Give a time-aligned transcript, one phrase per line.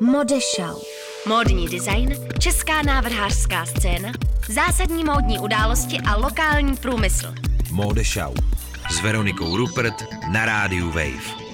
[0.00, 0.80] Modešau.
[1.26, 4.12] Módní design, česká návrhářská scéna,
[4.48, 7.34] zásadní módní události a lokální průmysl.
[7.70, 8.34] Modešau.
[8.90, 9.94] S Veronikou Rupert
[10.32, 11.47] na rádiu Wave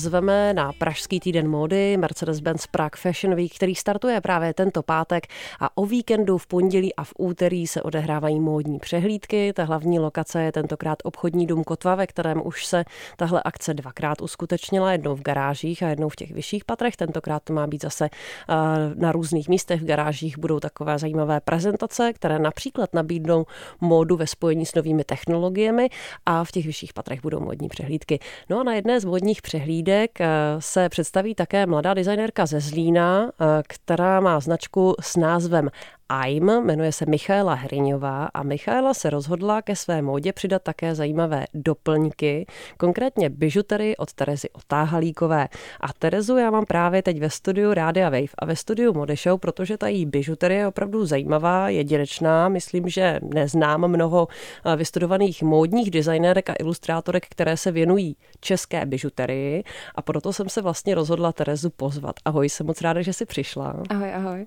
[0.00, 5.26] zveme na Pražský týden módy Mercedes-Benz Prague Fashion Week, který startuje právě tento pátek
[5.60, 9.52] a o víkendu v pondělí a v úterý se odehrávají módní přehlídky.
[9.52, 12.84] Ta hlavní lokace je tentokrát obchodní dům Kotva, ve kterém už se
[13.16, 16.96] tahle akce dvakrát uskutečnila, jednou v garážích a jednou v těch vyšších patrech.
[16.96, 18.54] Tentokrát to má být zase eh,
[18.94, 19.82] na různých místech.
[19.82, 23.46] V garážích budou takové zajímavé prezentace, které například nabídnou
[23.80, 25.88] módu ve spojení s novými technologiemi
[26.26, 28.18] a v těch vyšších patrech budou módní přehlídky.
[28.50, 30.26] No a na jedné z módních přehlídek nabídek eh,
[30.58, 35.70] se představí také mladá designérka ze Zlína, eh, která má značku s názvem
[36.08, 41.44] AIM, jmenuje se Michaela Hriňová a Michaela se rozhodla ke své módě přidat také zajímavé
[41.54, 42.46] doplňky,
[42.76, 45.48] konkrétně bižutery od Terezy Otáhalíkové.
[45.80, 49.40] A Terezu já mám právě teď ve studiu Rádia Wave a ve studiu Mode Show,
[49.40, 52.48] protože ta její bižutery je opravdu zajímavá, jedinečná.
[52.48, 54.28] Myslím, že neznám mnoho
[54.64, 60.62] eh, vystudovaných módních designérek a ilustrátorek, které se věnují české bižuterii a proto jsem se
[60.62, 62.16] vlastně rozhodla Terezu pozvat.
[62.24, 63.82] Ahoj, jsem moc ráda, že jsi přišla.
[63.90, 64.46] Ahoj, ahoj.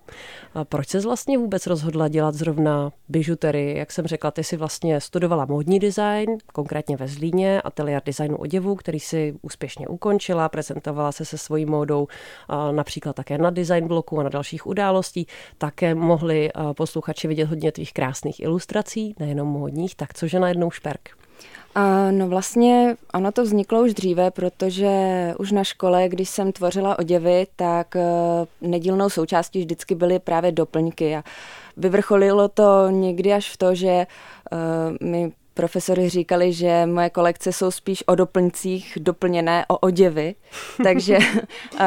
[0.54, 3.78] A proč se vlastně vůbec rozhodla dělat zrovna bižutery?
[3.78, 8.76] Jak jsem řekla, ty si vlastně studovala módní design, konkrétně ve Zlíně, ateliér designu oděvu,
[8.76, 12.08] který si úspěšně ukončila, prezentovala se se svojí módou
[12.72, 15.28] například také na design bloku a na dalších událostí.
[15.58, 21.27] Také mohli posluchači vidět hodně tvých krásných ilustrací, nejenom módních, tak cože najednou šperk?
[22.12, 24.90] No vlastně ono to vzniklo už dříve, protože
[25.40, 28.02] už na škole, když jsem tvořila oděvy, tak eh,
[28.62, 31.24] nedílnou součástí vždycky byly právě doplňky a
[31.78, 34.08] vyvrcholilo to někdy až v to, že eh,
[35.06, 40.36] mi profesory říkali, že moje kolekce jsou spíš o doplňcích doplněné o oděvy,
[40.84, 41.80] takže uh,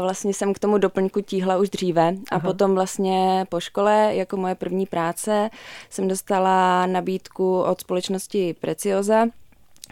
[0.00, 2.40] vlastně jsem k tomu doplňku tíhla už dříve a Aha.
[2.40, 5.50] potom vlastně po škole jako moje první práce
[5.90, 9.26] jsem dostala nabídku od společnosti Preciosa,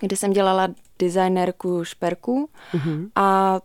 [0.00, 0.68] kde jsem dělala
[0.98, 3.08] designérku šperků uh-huh.
[3.14, 3.60] a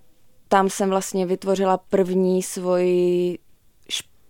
[0.48, 3.40] tam jsem vlastně vytvořila první svoji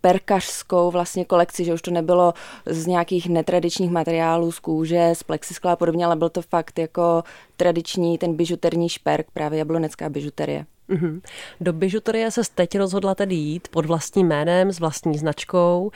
[0.00, 2.34] perkařskou vlastně kolekci, že už to nebylo
[2.66, 7.22] z nějakých netradičních materiálů, z kůže, z plexiskla a podobně, ale byl to fakt jako
[7.56, 10.66] tradiční ten bižuterní šperk, právě jablonecká bižuterie.
[10.90, 11.20] Mm-hmm.
[11.60, 15.82] Do bižuterie se teď rozhodla tedy jít pod vlastním jménem, s vlastní značkou.
[15.84, 15.90] Uh,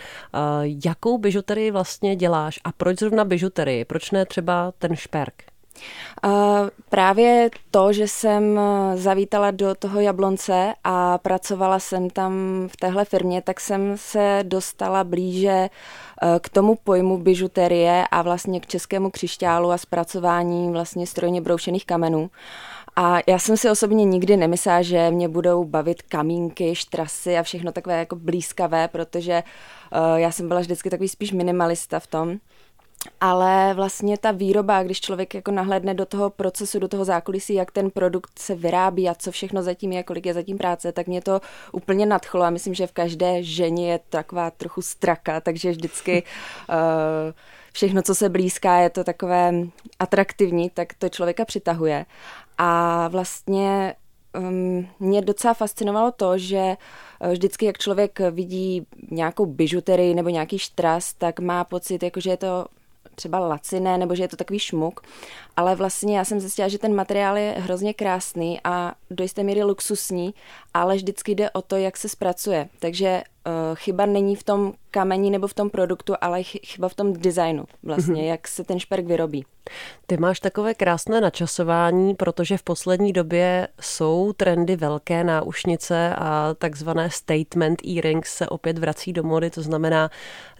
[0.85, 3.85] jakou bižuterii vlastně děláš a proč zrovna bižuterii?
[3.85, 5.52] Proč ne třeba ten šperk?
[6.89, 12.33] Právě to, že jsem eh, zavítala do toho Jablonce a pracovala jsem tam
[12.73, 15.69] v téhle firmě, tak jsem se dostala blíže eh,
[16.41, 22.31] k tomu pojmu bižuterie a vlastně k českému křišťálu a zpracování vlastně strojně broušených kamenů.
[22.97, 27.73] A já jsem si osobně nikdy nemyslela, že mě budou bavit kamínky, štrasy a všechno
[27.73, 29.43] takové jako blízkavé, protože
[29.93, 32.39] uh, já jsem byla vždycky takový spíš minimalista v tom
[33.21, 37.71] ale vlastně ta výroba, když člověk jako nahlédne do toho procesu, do toho zákulisí, jak
[37.71, 41.23] ten produkt se vyrábí a co všechno zatím je, kolik je zatím práce, tak mě
[41.23, 41.41] to
[41.73, 46.23] úplně nadchlo a myslím, že v každé ženě je taková trochu straka, takže vždycky
[46.69, 46.77] uh,
[47.73, 49.53] všechno, co se blízká, je to takové
[49.99, 52.07] atraktivní, tak to člověka přitahuje.
[52.59, 53.95] A vlastně
[54.39, 56.77] um, mě docela fascinovalo to, že
[57.21, 62.31] eh, vždycky, jak člověk vidí nějakou bižuterii nebo nějaký štras, tak má pocit, jako že
[62.31, 62.67] je to
[63.15, 65.01] třeba laciné, nebo že je to takový šmuk,
[65.57, 69.63] ale vlastně já jsem zjistila, že ten materiál je hrozně krásný a do jisté míry
[69.63, 70.35] luxusní,
[70.75, 72.69] ale vždycky jde o to, jak se zpracuje.
[72.79, 73.23] Takže
[73.75, 78.15] chyba není v tom kamení nebo v tom produktu, ale chyba v tom designu vlastně,
[78.15, 78.27] mm-hmm.
[78.27, 79.45] jak se ten šperk vyrobí.
[80.07, 87.11] Ty máš takové krásné načasování, protože v poslední době jsou trendy velké náušnice a takzvané
[87.11, 90.11] statement earrings se opět vrací do mody, to znamená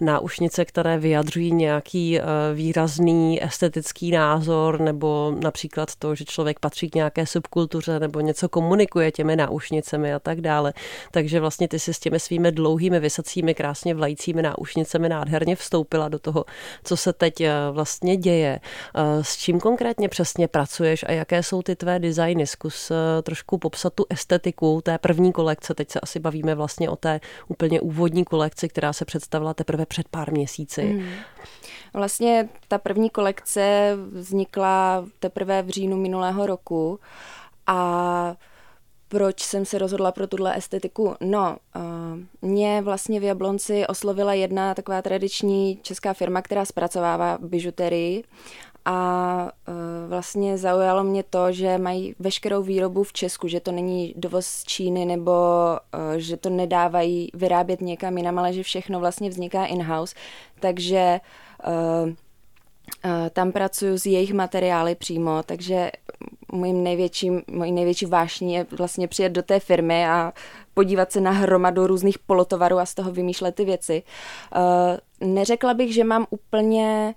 [0.01, 2.23] náušnice, které vyjadřují nějaký eh,
[2.53, 9.11] výrazný estetický názor nebo například to, že člověk patří k nějaké subkultuře nebo něco komunikuje
[9.11, 10.73] těmi náušnicemi a tak dále.
[11.11, 16.19] Takže vlastně ty si s těmi svými dlouhými vysacími, krásně vlajícími náušnicemi nádherně vstoupila do
[16.19, 16.45] toho,
[16.83, 18.59] co se teď eh, vlastně děje.
[18.95, 22.47] Eh, s čím konkrétně přesně pracuješ a jaké jsou ty tvé designy?
[22.47, 25.73] Zkus eh, trošku popsat tu estetiku té první kolekce.
[25.73, 30.07] Teď se asi bavíme vlastně o té úplně úvodní kolekci, která se představila teprve před
[30.07, 30.81] pár měsíci.
[30.81, 31.09] Hmm.
[31.93, 36.99] Vlastně ta první kolekce vznikla teprve v říjnu minulého roku
[37.67, 38.35] a
[39.13, 41.15] proč jsem se rozhodla pro tuhle estetiku?
[41.21, 41.81] No, uh,
[42.49, 48.23] mě vlastně v Jablonci oslovila jedna taková tradiční česká firma, která zpracovává bižuterii
[48.85, 49.51] a
[50.07, 54.63] vlastně zaujalo mě to, že mají veškerou výrobu v Česku, že to není dovoz z
[54.63, 55.31] Číny nebo
[56.17, 60.15] že to nedávají vyrábět někam jinam, ale že všechno vlastně vzniká in-house.
[60.59, 61.19] Takže
[63.33, 65.91] tam pracuju s jejich materiály přímo, takže
[66.51, 70.33] mojím největším, mojí největší vášní je vlastně přijet do té firmy a
[70.73, 74.03] podívat se na hromadu různých polotovarů a z toho vymýšlet ty věci.
[75.21, 77.15] Neřekla bych, že mám úplně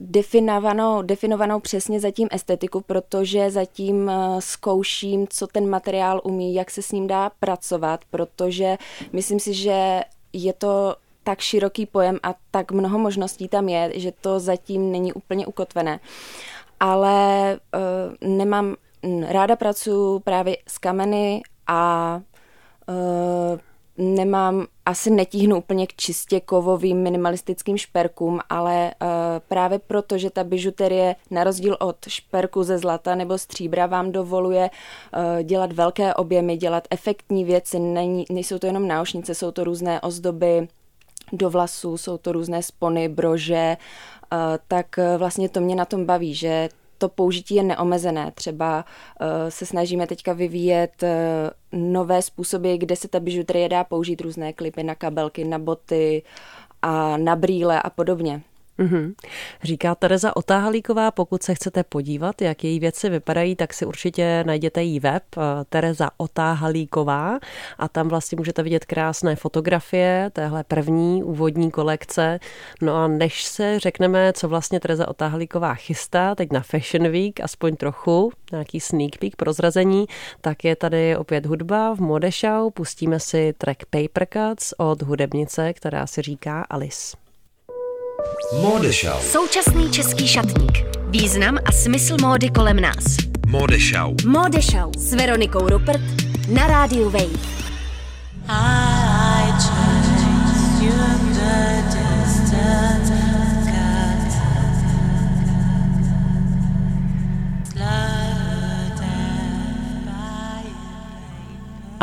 [0.00, 6.92] definovanou, definovanou přesně zatím estetiku, protože zatím zkouším, co ten materiál umí, jak se s
[6.92, 8.78] ním dá pracovat, protože
[9.12, 10.00] myslím si, že
[10.32, 15.12] je to tak široký pojem a tak mnoho možností tam je, že to zatím není
[15.12, 16.00] úplně ukotvené.
[16.80, 18.76] Ale uh, nemám,
[19.28, 22.20] ráda pracuji právě s kameny a
[22.88, 23.58] uh,
[23.98, 29.08] nemám, asi netíhnu úplně k čistě kovovým minimalistickým šperkům, ale uh,
[29.48, 34.70] právě proto, že ta bižuterie na rozdíl od šperku ze zlata nebo stříbra vám dovoluje
[34.70, 40.00] uh, dělat velké objemy, dělat efektní věci, Není, nejsou to jenom náušnice, jsou to různé
[40.00, 40.68] ozdoby,
[41.32, 43.76] do vlasů, jsou to různé spony, brože,
[44.68, 48.32] tak eh, vlastně to mě na tom baví, že to použití je neomezené.
[48.34, 48.84] Třeba
[49.20, 51.04] eh, se snažíme teďka vyvíjet
[51.72, 56.22] nové způsoby, kde se ta bižuterie dá použít, různé klipy na kabelky, na boty
[56.82, 58.42] a na brýle a podobně.
[58.78, 59.14] Mm-hmm.
[59.62, 64.82] Říká Tereza Otáhalíková, pokud se chcete podívat, jak její věci vypadají, tak si určitě najděte
[64.82, 67.38] její web eh, Tereza Otáhalíková
[67.78, 72.40] a tam vlastně můžete vidět krásné fotografie téhle první úvodní kolekce.
[72.82, 77.76] No a než se řekneme, co vlastně Tereza Otáhalíková chystá teď na Fashion Week, aspoň
[77.76, 80.06] trochu, nějaký sneak peek prozrazení,
[80.40, 82.70] tak je tady opět hudba v Modešau.
[82.70, 87.27] Pustíme si track Paper Cuts od hudebnice, která si říká Alice.
[88.62, 89.20] Modešau.
[89.20, 90.72] Současný český šatník.
[91.10, 93.16] Význam a smysl módy kolem nás.
[93.46, 94.14] Modešau.
[94.26, 96.00] Modešau s Veronikou Rupert
[96.48, 97.38] na rádiu Wave.
[98.48, 99.87] I, I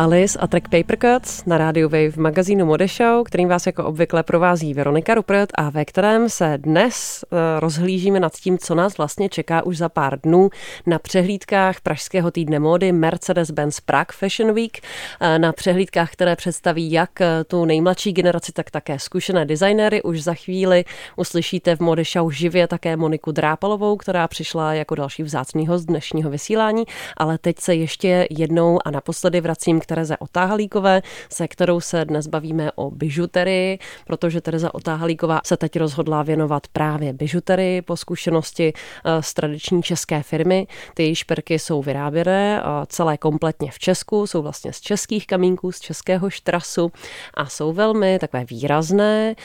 [0.06, 3.86] Alice a track Paper Cuts na rádiu Wave v magazínu Mode Show, kterým vás jako
[3.86, 8.98] obvykle provází Veronika Rupert a ve kterém se dnes eh, rozhlížíme nad tím, co nás
[8.98, 10.50] vlastně čeká už za pár dnů
[10.86, 14.78] na přehlídkách Pražského týdne módy Mercedes-Benz Prague Fashion Week,
[15.20, 20.04] eh, na přehlídkách, které představí jak eh, tu nejmladší generaci, tak také zkušené designéry.
[20.04, 20.86] Už za chvíli
[21.16, 26.30] uslyšíte v Mode Show živě také Moniku Drápalovou, která přišla jako další vzácný host dnešního
[26.30, 26.84] vysílání,
[27.18, 32.28] ale teď se ještě jednou a naposledy vracím k Tereze Otáhalíkové, se kterou se dnes
[32.28, 39.24] bavíme o bižuterii, protože Tereza Otáhalíková se teď rozhodla věnovat právě bižuterii po zkušenosti eh,
[39.24, 40.68] z tradiční české firmy.
[40.94, 45.80] Ty její šperky jsou vyráběné celé kompletně v Česku, jsou vlastně z českých kamínků, z
[45.80, 46.92] českého štrasu
[47.34, 49.36] a jsou velmi takové výrazné.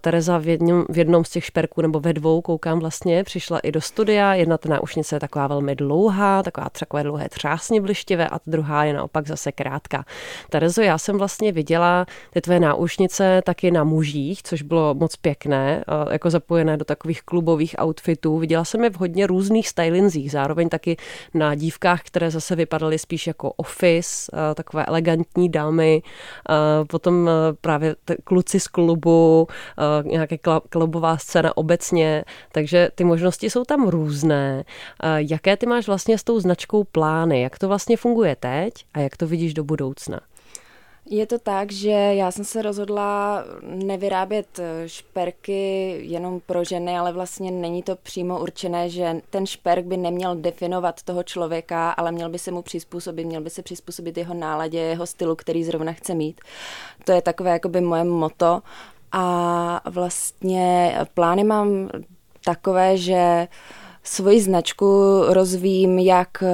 [0.00, 3.72] Tereza v jednom, v jednom z těch šperků nebo ve dvou, koukám vlastně, přišla i
[3.72, 4.34] do studia.
[4.34, 8.84] Jedna ta náušnice je taková velmi dlouhá, taková takové dlouhé třásně blištivé a ta druhá
[8.84, 10.04] je naopak zase krátká zkrátka.
[10.50, 15.84] Terezo, já jsem vlastně viděla ty tvé náušnice taky na mužích, což bylo moc pěkné,
[16.10, 18.38] jako zapojené do takových klubových outfitů.
[18.38, 20.96] Viděla jsem je v hodně různých stylinzích, zároveň taky
[21.34, 26.02] na dívkách, které zase vypadaly spíš jako office, takové elegantní dámy,
[26.88, 29.48] potom právě kluci z klubu,
[30.04, 30.38] nějaké
[30.68, 34.64] klubová scéna obecně, takže ty možnosti jsou tam různé.
[35.16, 37.42] Jaké ty máš vlastně s tou značkou plány?
[37.42, 39.75] Jak to vlastně funguje teď a jak to vidíš do budoucna?
[39.76, 40.20] Budoucna?
[41.08, 47.12] Je to tak, že já jsem se rozhodla nevyrábět eh, šperky jenom pro ženy, ale
[47.12, 52.28] vlastně není to přímo určené, že ten šperk by neměl definovat toho člověka, ale měl
[52.28, 56.14] by se mu přizpůsobit, měl by se přizpůsobit jeho náladě, jeho stylu, který zrovna chce
[56.14, 56.40] mít.
[57.04, 58.62] To je takové jakoby moje moto.
[59.12, 61.88] A vlastně plány mám
[62.44, 64.86] takové, že uh, Svoji značku
[65.28, 66.46] rozvíjím jak eh,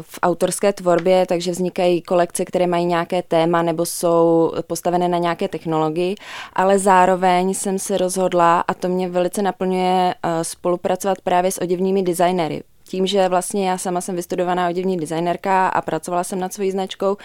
[0.00, 5.48] v autorské tvorbě, takže vznikají kolekce, které mají nějaké téma nebo jsou postavené na nějaké
[5.48, 6.14] technologii,
[6.52, 12.02] ale zároveň jsem se rozhodla, a to mě velice naplňuje, eh, spolupracovat právě s oděvními
[12.02, 16.70] designery, tím, že vlastně já sama jsem vystudovaná oděvní designerka a pracovala jsem nad svojí
[16.70, 17.16] značkou,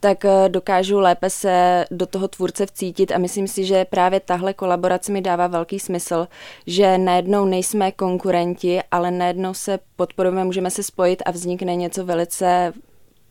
[0.00, 4.54] tak eh, dokážu lépe se do toho tvůrce vcítit a myslím si, že právě tahle
[4.54, 6.28] kolaborace mi dává velký smysl,
[6.66, 12.72] že najednou nejsme konkurenti, ale najednou se podporujeme, můžeme se spojit a vznikne něco velice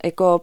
[0.04, 0.42] jako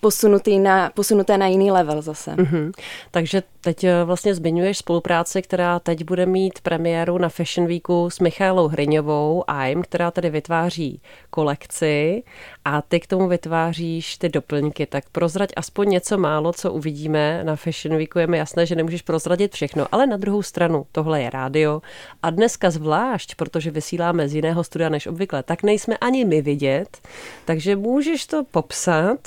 [0.00, 2.34] posunutý na, posunuté na jiný level zase.
[2.34, 2.72] Mm-hmm.
[3.10, 8.20] Takže teď eh, vlastně zmiňuješ spolupráci, která teď bude mít premiéru na Fashion Weeku s
[8.20, 11.00] Michálou Hryňovou, AIM, která tady vytváří
[11.30, 12.22] kolekci
[12.64, 14.86] a ty k tomu vytváříš ty doplňky.
[14.86, 18.18] Tak prozrať aspoň něco málo, co uvidíme na Fashion Weeku.
[18.18, 21.82] Je mi jasné, že nemůžeš prozradit všechno, ale na druhou stranu tohle je rádio
[22.22, 26.98] a dneska zvlášť, protože vysíláme z jiného studia než obvykle, tak nejsme ani my vidět,
[27.44, 29.18] takže můžeš to popsat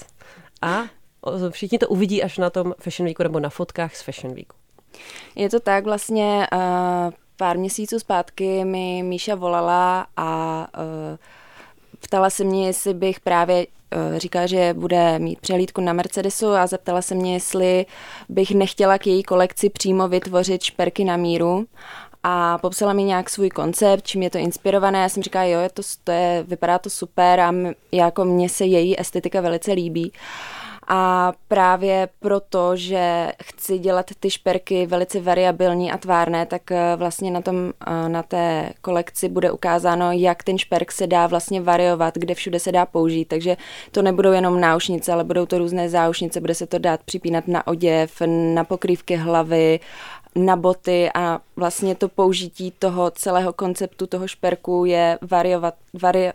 [0.62, 0.84] a
[1.50, 4.56] všichni to uvidí až na tom Fashion Weeku nebo na fotkách z Fashion Weeku.
[5.36, 6.60] Je to tak vlastně uh,
[7.38, 11.18] pár měsíců zpátky mi Míša volala a uh,
[12.00, 16.68] ptala se mě, jestli bych právě uh, říkala, že bude mít přehlídku na Mercedesu a
[16.68, 17.86] zeptala se mě, jestli
[18.30, 21.66] bych nechtěla k její kolekci přímo vytvořit šperky na míru
[22.24, 25.02] a popsala mi nějak svůj koncept, čím je to inspirované.
[25.02, 28.50] Já jsem říkala, jo, je to, to je, vypadá to super a m, jako mně
[28.50, 30.12] se její estetika velice líbí.
[30.92, 37.32] A právě proto, že chci dělat ty šperky velice variabilní a tvárné, tak eh, vlastně
[37.32, 37.56] na, tom,
[37.88, 42.60] eh, na té kolekci bude ukázáno, jak ten šperk se dá vlastně variovat, kde všude
[42.60, 43.26] se dá použít.
[43.26, 43.58] Takže
[43.92, 47.68] to nebudou jenom náušnice, ale budou to různé záušnice, bude se to dát připínat na
[47.68, 48.22] oděv,
[48.54, 49.80] na pokrývky hlavy,
[50.36, 56.32] na boty a vlastně to použití toho celého konceptu toho šperku je variovat, vari,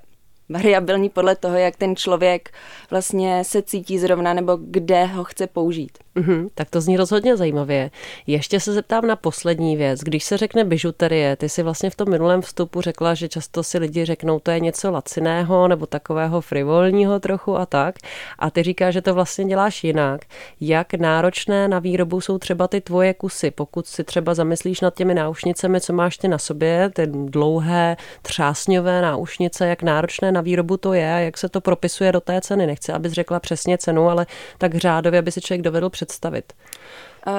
[0.49, 2.51] variabilní podle toho, jak ten člověk
[2.91, 5.99] vlastně se cítí zrovna nebo kde ho chce použít.
[6.17, 7.91] Mm-hmm, tak to zní rozhodně zajímavě.
[8.27, 10.01] Ještě se zeptám na poslední věc.
[10.01, 13.79] Když se řekne bižuterie, ty si vlastně v tom minulém vstupu řekla, že často si
[13.79, 17.95] lidi řeknou, to je něco laciného nebo takového frivolního trochu a tak.
[18.39, 20.21] A ty říkáš, že to vlastně děláš jinak.
[20.61, 23.51] Jak náročné na výrobu jsou třeba ty tvoje kusy?
[23.51, 29.03] Pokud si třeba zamyslíš nad těmi náušnicemi, co máš ty na sobě, ty dlouhé třásňové
[29.03, 32.67] náušnice, jak náročné na výrobu to je a jak se to propisuje do té ceny.
[32.67, 34.27] Nechci, abys řekla přesně cenu, ale
[34.59, 36.53] tak řádově, aby si člověk dovedl představit.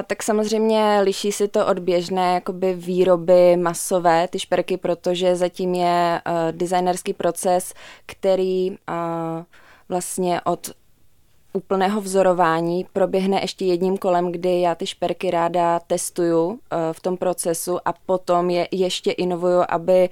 [0.07, 6.21] Tak samozřejmě liší si to od běžné jakoby výroby masové, ty šperky, protože zatím je
[6.27, 7.73] uh, designerský proces,
[8.05, 8.75] který uh,
[9.89, 10.71] vlastně od
[11.55, 16.57] úplného vzorování proběhne ještě jedním kolem, kdy já ty šperky ráda testuju uh,
[16.91, 20.09] v tom procesu a potom je ještě inovuju, aby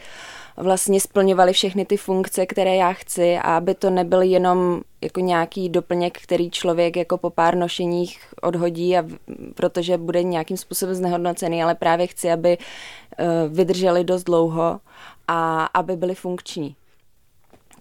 [0.57, 5.69] vlastně splňovaly všechny ty funkce, které já chci a aby to nebyl jenom jako nějaký
[5.69, 9.05] doplněk, který člověk jako po pár nošeních odhodí, a
[9.55, 14.79] protože bude nějakým způsobem znehodnocený, ale právě chci, aby uh, vydrželi dost dlouho
[15.27, 16.75] a aby byly funkční.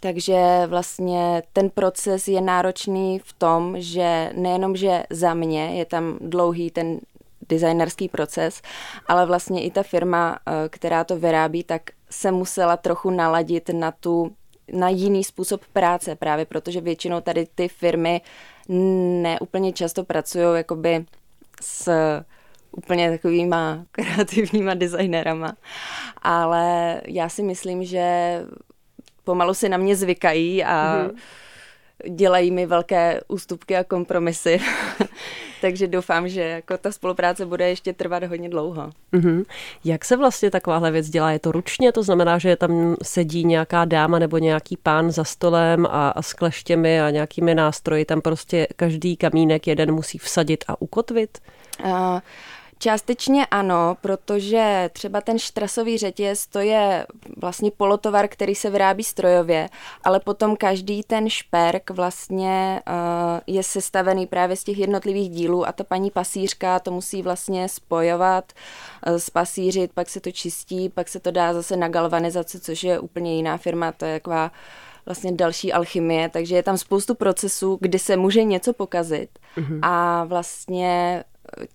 [0.03, 6.19] Takže vlastně ten proces je náročný v tom, že nejenom, že za mě je tam
[6.21, 7.01] dlouhý ten
[7.49, 8.63] designerský proces,
[9.07, 13.91] ale vlastně i ta firma, eh, která to vyrábí, tak se musela trochu naladit na
[13.91, 14.33] tu
[14.73, 18.21] na jiný způsob práce, právě protože většinou tady ty firmy
[19.23, 21.05] neúplně často pracují jakoby
[21.61, 21.91] s
[22.71, 25.57] úplně takovýma kreativníma designérama,
[26.23, 28.39] ale já si myslím, že
[29.25, 31.17] pomalu si na mě zvykají a mm-hmm.
[32.15, 34.61] dělají mi velké ústupky a kompromisy.
[35.61, 38.91] Takže doufám, že jako ta spolupráce bude ještě trvat hodně dlouho.
[39.13, 39.45] Mm-hmm.
[39.85, 41.31] Jak se vlastně takováhle věc dělá?
[41.31, 41.93] Je to ručně?
[41.93, 46.33] To znamená, že tam sedí nějaká dáma nebo nějaký pán za stolem a, a s
[46.33, 48.05] kleštěmi a nějakými nástroji.
[48.05, 51.39] Tam prostě každý kamínek jeden musí vsadit a ukotvit?
[51.85, 52.21] Uh,
[52.83, 59.69] Částečně ano, protože třeba ten štrasový řetěz to je vlastně polotovar, který se vyrábí strojově,
[60.05, 62.95] ale potom každý ten šperk vlastně uh,
[63.47, 68.53] je sestavený právě z těch jednotlivých dílů a ta paní pasířka to musí vlastně spojovat,
[69.07, 72.99] uh, spasířit, pak se to čistí, pak se to dá zase na galvanizaci, což je
[72.99, 74.53] úplně jiná firma, to je taková
[75.07, 79.79] vlastně další alchymie, takže je tam spoustu procesů, kdy se může něco pokazit mm-hmm.
[79.83, 81.25] a vlastně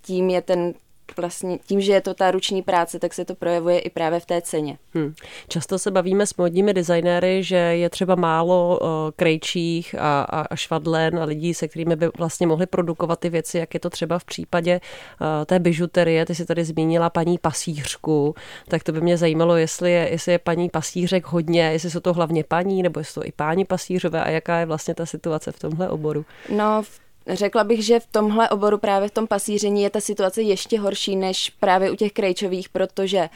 [0.02, 0.74] tím je ten
[1.18, 4.26] vlastně tím, že je to ta ruční práce, tak se to projevuje i právě v
[4.26, 4.78] té ceně.
[4.94, 5.14] Hmm.
[5.48, 10.56] Často se bavíme s modními designéry, že je třeba málo uh, krejčích a, a, a
[10.56, 14.20] švadlen a lidí, se kterými by vlastně mohli produkovat ty věci, jak je to třeba
[14.20, 14.80] v případě
[15.22, 16.26] uh, té bižuterie.
[16.26, 18.36] Ty si tady zmínila paní pasířku,
[18.68, 22.14] tak to by mě zajímalo, jestli je, jestli je paní pasířek hodně, jestli jsou to
[22.14, 25.60] hlavně paní, nebo jestli to i páni pasířové a jaká je vlastně ta situace v
[25.60, 26.26] tomhle oboru.
[26.50, 30.42] No, v Řekla bych, že v tomhle oboru právě v tom pasíření je ta situace
[30.42, 33.30] ještě horší než právě u těch krejčových, protože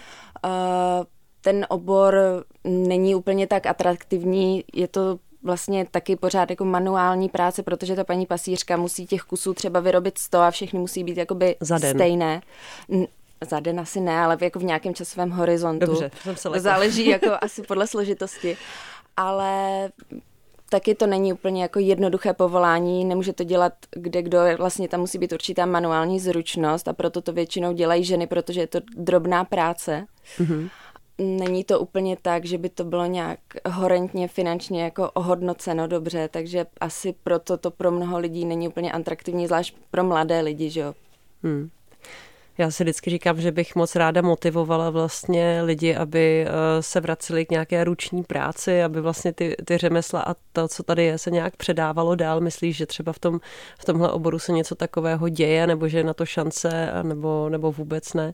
[0.46, 0.52] uh,
[1.42, 7.96] ten obor není úplně tak atraktivní, je to vlastně taky pořád jako manuální práce, protože
[7.96, 11.78] ta paní pasířka musí těch kusů třeba vyrobit 100 a všechny musí být jakoby Za
[11.78, 11.96] den.
[11.96, 12.42] stejné.
[13.50, 15.86] Za den asi ne, ale jako v nějakém časovém horizontu.
[15.86, 18.58] Dobře, jsem se Záleží jako asi podle složitosti.
[19.18, 19.90] Ale
[20.72, 25.18] taky to není úplně jako jednoduché povolání, nemůže to dělat kde kdo, vlastně tam musí
[25.18, 30.06] být určitá manuální zručnost a proto to většinou dělají ženy, protože je to drobná práce.
[30.38, 30.70] Mm-hmm.
[31.18, 36.66] Není to úplně tak, že by to bylo nějak horentně finančně jako ohodnoceno dobře, takže
[36.82, 40.94] asi proto to pro mnoho lidí není úplně atraktivní, zvlášť pro mladé lidi, že jo.
[41.44, 41.70] Hmm.
[42.62, 47.46] Já si vždycky říkám, že bych moc ráda motivovala vlastně lidi, aby eh, se vraceli
[47.46, 51.32] k nějaké ruční práci, aby vlastně ty, ty řemesla a to, co tady je, se
[51.32, 52.42] nějak předávalo dál.
[52.42, 53.40] Myslíš, že třeba v, tom,
[53.80, 57.72] v tomhle oboru se něco takového děje, nebo že je na to šance, nebo, nebo
[57.72, 58.34] vůbec ne?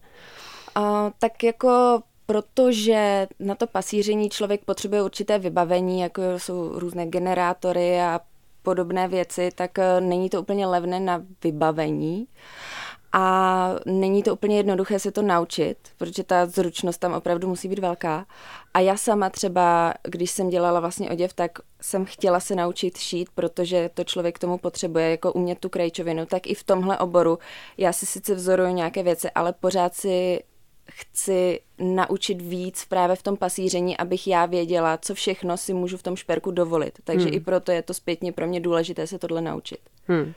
[0.78, 0.84] Uh,
[1.20, 8.20] tak jako protože na to pasíření člověk potřebuje určité vybavení, jako jsou různé generátory a
[8.64, 12.28] podobné věci, tak eh, není to úplně levné na vybavení.
[13.20, 17.80] A není to úplně jednoduché se to naučit, protože ta zručnost tam opravdu musí být
[17.80, 18.26] velká.
[18.74, 23.30] A já sama třeba, když jsem dělala vlastně oděv, tak jsem chtěla se naučit šít,
[23.36, 26.26] protože to člověk k tomu potřebuje, jako umět tu krajčovinu.
[26.26, 27.40] Tak i v tomhle oboru
[27.78, 30.44] já si sice vzoruju nějaké věci, ale pořád si
[30.92, 36.04] chci naučit víc právě v tom pasíření, abych já věděla, co všechno si můžu v
[36.04, 37.00] tom šperku dovolit.
[37.04, 37.34] Takže hmm.
[37.34, 39.80] i proto je to zpětně pro mě důležité se tohle naučit.
[40.08, 40.34] Hmm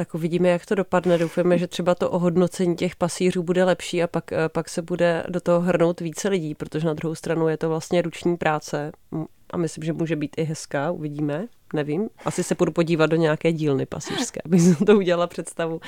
[0.00, 1.18] tak uvidíme, jak to dopadne.
[1.18, 5.24] Doufujeme, že třeba to ohodnocení těch pasířů bude lepší a pak, eh, pak se bude
[5.28, 8.92] do toho hrnout více lidí, protože na druhou stranu je to vlastně ruční práce.
[9.50, 13.52] A myslím, že může být i hezká, uvidíme nevím, asi se půjdu podívat do nějaké
[13.52, 15.80] dílny pasířské, abych si to udělala představu.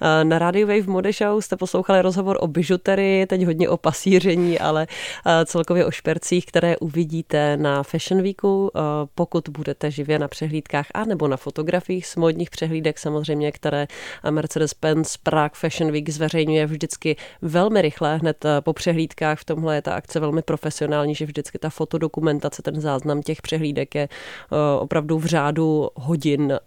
[0.00, 4.58] Eh, na Radio Wave Mode Show jste poslouchali rozhovor o bižuterii, teď hodně o pasíření,
[4.58, 4.86] ale
[5.26, 8.80] eh, celkově o špercích, které uvidíte na Fashion Weeku, eh,
[9.14, 13.86] pokud budete živě na přehlídkách a nebo na fotografiích z modních přehlídek samozřejmě, které
[14.30, 19.38] Mercedes-Benz Prague Fashion Week zveřejňuje vždycky velmi rychle, hned po přehlídkách.
[19.38, 23.94] V tomhle je ta akce velmi profesionální, že vždycky ta fotodokumentace, ten záznam těch přehlídek
[23.94, 24.08] je
[24.80, 26.58] opravdu v řádu hodin uh,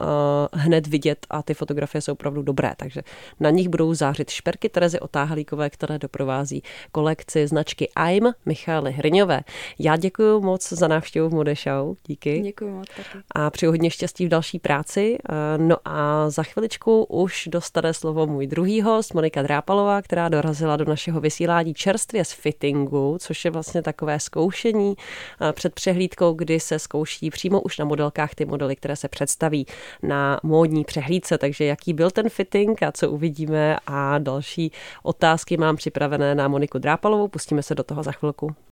[0.53, 3.01] hned vidět a ty fotografie jsou opravdu dobré, takže
[3.39, 9.41] na nich budou zářit šperky Terezy Otáhlíkové, které doprovází kolekci značky AIM Michály Hrňové.
[9.79, 12.39] Já děkuji moc za návštěvu v Mode Show, díky.
[12.39, 13.23] Děkuji moc taky.
[13.31, 15.17] A přeju hodně štěstí v další práci.
[15.29, 20.77] Uh, no a za chviličku už dostane slovo můj druhý host, Monika Drápalová, která dorazila
[20.77, 26.59] do našeho vysílání čerstvě z fittingu, což je vlastně takové zkoušení uh, před přehlídkou, kdy
[26.59, 29.65] se zkouší přímo už na modelkách ty modely, které se představí
[30.03, 31.37] na módní přehlídce.
[31.37, 34.71] Takže jaký byl ten fitting a co uvidíme a další
[35.03, 37.27] otázky mám připravené na Moniku Drápalovou.
[37.27, 38.55] Pustíme se do toho za chvilku.